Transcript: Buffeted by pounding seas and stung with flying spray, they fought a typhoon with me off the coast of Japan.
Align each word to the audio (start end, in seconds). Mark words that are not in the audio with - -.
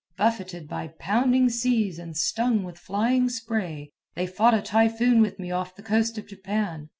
Buffeted 0.17 0.67
by 0.67 0.87
pounding 0.99 1.47
seas 1.47 1.99
and 1.99 2.17
stung 2.17 2.63
with 2.63 2.79
flying 2.79 3.29
spray, 3.29 3.91
they 4.15 4.25
fought 4.25 4.55
a 4.55 4.61
typhoon 4.63 5.21
with 5.21 5.37
me 5.37 5.51
off 5.51 5.75
the 5.75 5.83
coast 5.83 6.17
of 6.17 6.25
Japan. 6.25 6.89